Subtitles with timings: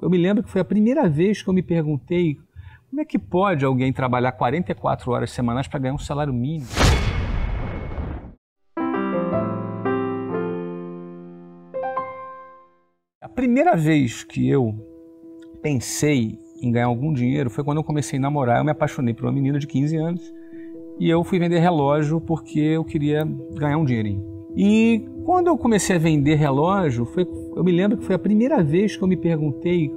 [0.00, 2.38] Eu me lembro que foi a primeira vez que eu me perguntei
[2.88, 6.66] como é que pode alguém trabalhar 44 horas semanais para ganhar um salário mínimo.
[13.20, 14.74] A primeira vez que eu
[15.62, 18.58] pensei em ganhar algum dinheiro foi quando eu comecei a namorar.
[18.58, 20.34] Eu me apaixonei por uma menina de 15 anos
[20.98, 23.24] e eu fui vender relógio porque eu queria
[23.54, 24.32] ganhar um dinheirinho.
[24.54, 27.26] E quando eu comecei a vender relógio, foi,
[27.56, 29.90] eu me lembro que foi a primeira vez que eu me perguntei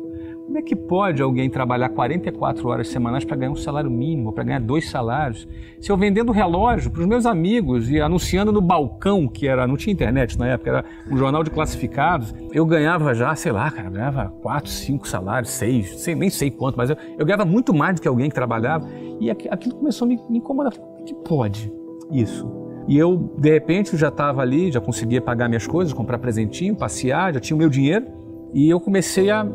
[0.46, 4.44] como é que pode alguém trabalhar 44 horas semanais para ganhar um salário mínimo, para
[4.44, 5.48] ganhar dois salários?
[5.82, 9.76] Se eu vendendo relógio para os meus amigos e anunciando no balcão, que era, não
[9.76, 13.90] tinha internet na época, era um jornal de classificados, eu ganhava já, sei lá, cara,
[13.90, 17.96] ganhava quatro, cinco salários, seis, sei, nem sei quanto, mas eu, eu ganhava muito mais
[17.96, 18.88] do que alguém que trabalhava.
[19.20, 20.78] E aquilo começou a me, me incomodar.
[20.78, 21.74] Como é que pode
[22.12, 22.65] isso?
[22.88, 27.34] E eu, de repente, já estava ali, já conseguia pagar minhas coisas, comprar presentinho, passear,
[27.34, 28.06] já tinha o meu dinheiro.
[28.54, 29.46] E eu comecei a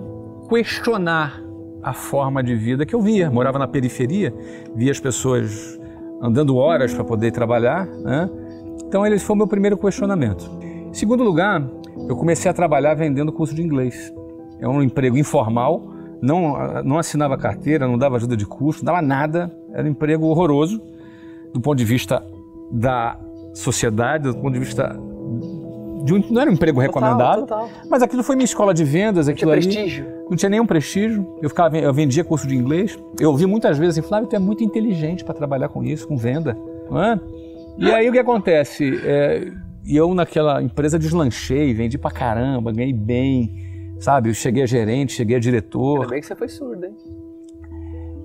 [0.48, 1.41] questionar
[1.83, 3.30] a forma de vida que eu via.
[3.30, 4.34] Morava na periferia,
[4.75, 5.78] via as pessoas
[6.20, 7.86] andando horas para poder trabalhar.
[7.86, 8.28] Né?
[8.84, 10.51] Então, esse foi o meu primeiro questionamento.
[10.62, 11.64] Em segundo lugar,
[12.08, 14.12] eu comecei a trabalhar vendendo curso de inglês.
[14.58, 19.06] É um emprego informal, não, não assinava carteira, não dava ajuda de custo, não dava
[19.06, 19.55] nada.
[19.73, 20.83] Era um emprego horroroso
[21.55, 22.23] do ponto de vista
[22.71, 23.19] da
[23.55, 24.97] sociedade, do ponto de vista
[26.05, 27.47] de um, não era um emprego recomendado,
[27.89, 30.07] mas aquilo foi minha escola de vendas, aquilo tinha prestígio.
[30.31, 31.37] não tinha nenhum prestígio.
[31.43, 32.98] Eu ficava, eu vendia curso de inglês.
[33.19, 36.17] Eu ouvi muitas vezes assim, Flávio, tu é muito inteligente para trabalhar com isso, com
[36.17, 36.57] venda,
[36.91, 37.21] não é?
[37.79, 39.01] E aí o que acontece?
[39.05, 39.51] É,
[39.87, 44.31] eu naquela empresa deslanchei, vendi pra caramba, ganhei bem, sabe?
[44.31, 46.01] Eu cheguei a gerente, cheguei a diretor.
[46.01, 46.95] Ainda bem que você foi surdo, hein?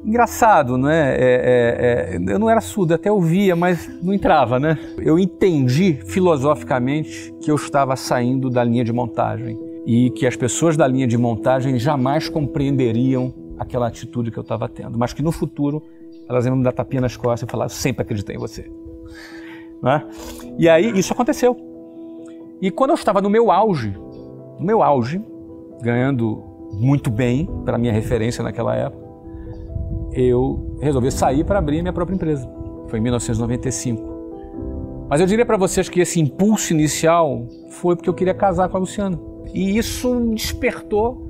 [0.05, 1.15] Engraçado, não é?
[1.15, 2.15] É, é?
[2.15, 4.77] é, Eu não era surdo, até ouvia, mas não entrava, né?
[4.99, 10.77] Eu entendi filosoficamente que eu estava saindo da linha de montagem e que as pessoas
[10.77, 15.31] da linha de montagem jamais compreenderiam aquela atitude que eu estava tendo, mas que no
[15.31, 15.81] futuro
[16.27, 18.69] elas iam me dar tapinha nas costas e falar: sempre acreditei em você.
[19.81, 20.03] Né?
[20.57, 21.57] E aí isso aconteceu.
[22.61, 23.95] E quando eu estava no meu auge,
[24.59, 25.21] no meu auge,
[25.81, 26.43] ganhando
[26.73, 29.04] muito bem para minha referência naquela época,
[30.15, 32.49] eu resolvi sair para abrir minha própria empresa.
[32.87, 34.15] Foi em 1995.
[35.09, 38.77] Mas eu diria para vocês que esse impulso inicial foi porque eu queria casar com
[38.77, 39.19] a Luciana.
[39.53, 41.27] E isso despertou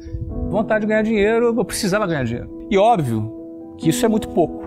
[0.49, 2.67] vontade de ganhar dinheiro, eu precisava ganhar dinheiro.
[2.69, 4.63] E óbvio que isso é muito pouco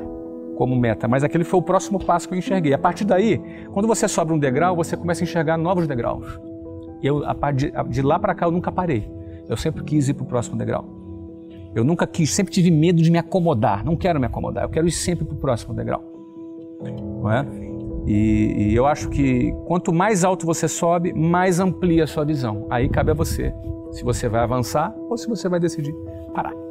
[0.57, 2.75] como meta, mas aquele foi o próximo passo que eu enxerguei.
[2.75, 3.41] A partir daí,
[3.73, 6.27] quando você sobe um degrau, você começa a enxergar novos degraus.
[7.01, 7.23] E eu,
[7.89, 9.09] de lá para cá, eu nunca parei.
[9.49, 10.85] Eu sempre quis ir para o próximo degrau.
[11.75, 13.85] Eu nunca quis, sempre tive medo de me acomodar.
[13.85, 16.03] Não quero me acomodar, eu quero ir sempre para o próximo degrau.
[16.81, 17.47] Não é?
[18.07, 22.67] E, e, eu acho que quanto mais alto você sobe, mais amplia a sua visão.
[22.71, 23.53] Aí cabe a você
[23.91, 25.95] se você vai avançar ou se você vai decidir
[26.35, 26.68] parar.